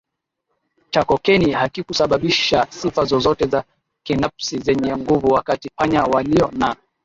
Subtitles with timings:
[0.89, 3.63] cha kokeni hakikusababisha sifa zozote za
[4.07, 6.75] sinapsi zenye nguvu Wakati panya walio na